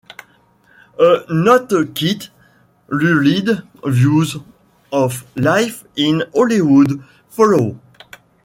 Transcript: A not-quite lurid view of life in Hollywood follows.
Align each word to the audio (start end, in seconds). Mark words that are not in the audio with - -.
A 0.99 1.25
not-quite 1.29 2.31
lurid 2.89 3.61
view 3.85 4.25
of 4.91 5.23
life 5.35 5.83
in 5.95 6.23
Hollywood 6.33 7.03
follows. 7.29 7.75